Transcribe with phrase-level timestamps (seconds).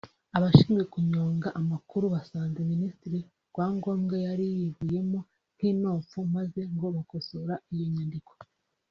[0.37, 3.17] abashinzwe kunyonga amakuru basanze Ministre
[3.49, 5.19] Rwangombwa yari yivuyemo
[5.55, 8.31] nk’inopfu maze ngo ”bakosora iyo nyandiko”